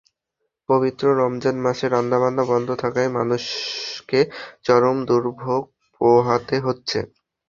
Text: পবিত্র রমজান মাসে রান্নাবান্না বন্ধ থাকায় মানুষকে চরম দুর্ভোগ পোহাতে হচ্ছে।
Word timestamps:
পবিত্র 0.69 1.03
রমজান 1.21 1.55
মাসে 1.65 1.85
রান্নাবান্না 1.87 2.43
বন্ধ 2.51 2.69
থাকায় 2.83 3.09
মানুষকে 3.17 4.19
চরম 4.63 4.97
দুর্ভোগ 5.07 5.61
পোহাতে 6.01 6.55
হচ্ছে। 6.65 6.99